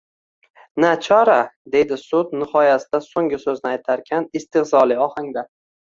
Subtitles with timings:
[0.85, 1.35] –Nachora!–
[1.75, 5.45] deydi sud nihoyasida so‘nggi so‘zini aytarkan, iztehzoli ohangda